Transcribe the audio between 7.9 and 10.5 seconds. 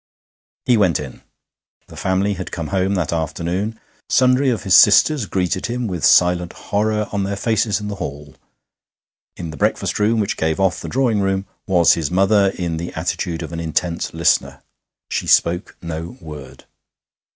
hall. In the breakfast room, which